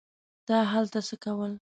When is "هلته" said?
0.71-0.99